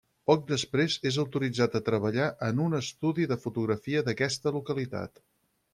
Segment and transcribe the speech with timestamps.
[0.29, 5.29] Poc després és autoritzat a treballar en un estudi de fotografia d'aquesta localitat.